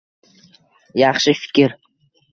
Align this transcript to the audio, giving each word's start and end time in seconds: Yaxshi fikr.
Yaxshi 1.01 1.37
fikr. 1.41 1.77